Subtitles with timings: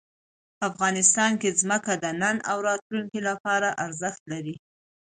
[0.69, 4.55] افغانستان کې ځمکه د نن او راتلونکي لپاره ارزښت لري.